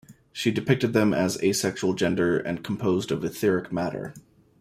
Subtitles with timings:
[0.33, 4.15] She depicted them as asexual gender, and composed of "etheric" matter.